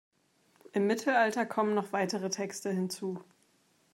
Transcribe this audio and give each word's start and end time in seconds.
Im 0.71 0.87
Mittelalter 0.87 1.45
kommen 1.45 1.75
noch 1.75 1.93
weitere 1.93 2.31
Texte 2.31 2.71
hinzu. 2.71 3.23